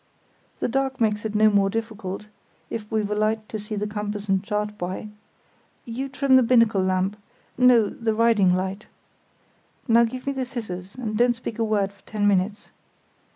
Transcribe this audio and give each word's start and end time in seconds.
"The 0.61 0.67
dark 0.67 0.99
makes 0.99 1.25
it 1.25 1.35
no 1.35 1.51
more 1.51 1.69
difficult, 1.69 2.25
if 2.71 2.91
we've 2.91 3.11
a 3.11 3.13
light 3.13 3.47
to 3.49 3.59
see 3.59 3.75
the 3.75 3.85
compass 3.85 4.27
and 4.27 4.43
chart 4.43 4.75
by. 4.75 5.09
You 5.85 6.09
trim 6.09 6.37
the 6.37 6.41
binnacle 6.41 6.81
lamp—no, 6.81 7.87
the 7.89 8.15
riding 8.15 8.55
light. 8.55 8.87
Now 9.87 10.03
give 10.05 10.25
me 10.25 10.33
the 10.33 10.45
scissors, 10.45 10.95
and 10.95 11.15
don't 11.15 11.35
speak 11.35 11.59
a 11.59 11.63
word 11.63 11.93
for 11.93 12.01
ten 12.07 12.27
minutes. 12.27 12.71